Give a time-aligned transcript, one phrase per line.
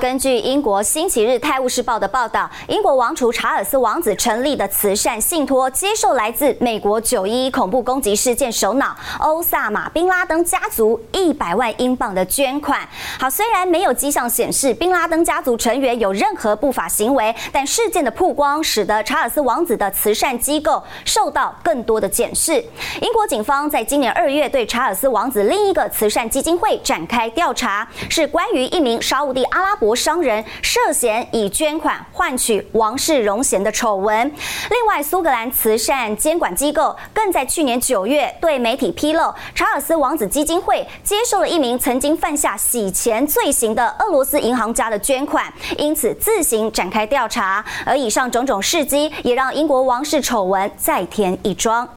[0.00, 12.80] 根据英国《星期日泰晤士报》的报道，英国王储查尔斯王子成立的慈善信托接受来自美国九一一恐怖攻击事件首脑欧萨马·宾拉登家族一百万英镑的捐款。
[13.18, 22.54] 好，虽然没有迹象显示宾拉登家族成员有任何不法行为，但事件的曝光使得查尔斯王子的慈善机构受到更多的检视。
[23.02, 29.89] 英国警方在今年二月对查尔斯王子另一个慈善基金会展开调查，是关于一名沙乌地阿拉伯。
[29.94, 34.26] 商人涉嫌以捐款换取王室荣衔的丑闻。
[34.70, 47.64] 另外，苏格兰慈善监管机构更在去年九月对媒体披露，查尔斯王子基金会接受了一名曾经犯下洗钱罪行的俄罗斯银行家的捐款，因此自行展开调查。
[47.84, 51.88] 而以上种种事迹，也让英国王室丑闻再添一桩。